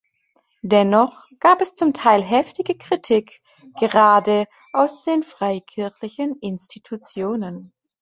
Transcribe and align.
Dennoch 0.63 1.27
gab 1.39 1.61
es 1.61 1.75
zum 1.75 1.93
Teil 1.93 2.23
heftige 2.23 2.75
Kritik 2.75 3.39
gerade 3.79 4.47
aus 4.73 5.03
den 5.03 5.21
freikirchlichen 5.21 6.39
Institutionen. 6.39 7.71